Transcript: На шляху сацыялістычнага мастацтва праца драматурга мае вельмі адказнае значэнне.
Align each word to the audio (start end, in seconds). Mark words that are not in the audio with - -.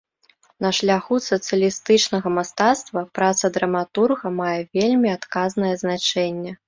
На 0.65 0.69
шляху 0.77 1.17
сацыялістычнага 1.25 2.27
мастацтва 2.37 3.03
праца 3.19 3.45
драматурга 3.59 4.27
мае 4.41 4.57
вельмі 4.79 5.09
адказнае 5.19 5.73
значэнне. 5.85 6.51